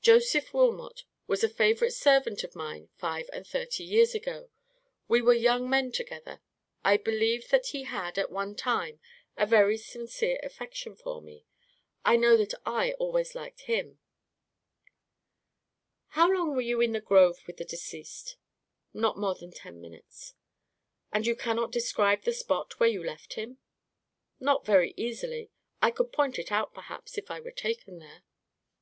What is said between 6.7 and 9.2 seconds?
I believe that he had, at one time,